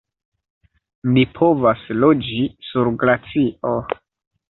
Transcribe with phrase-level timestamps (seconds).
[1.17, 3.79] "Ni povas loĝi sur glacio!"